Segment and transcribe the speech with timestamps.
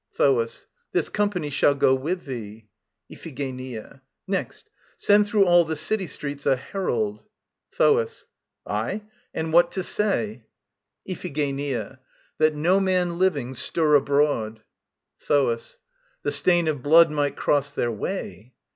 [0.15, 0.65] THOAS.
[0.93, 2.65] This company shall go with thee.
[3.11, 4.01] IPHIGENIA.
[4.25, 7.21] Next, send through all the city streets a herald...
[7.73, 8.25] THOAS.
[8.65, 10.41] Aye; and what to say?
[11.07, 11.99] IPHIGENIA.
[12.39, 14.63] That no man living stir abroad.
[15.19, 15.77] THOAS.
[16.23, 18.55] The stain of blood might cross their way.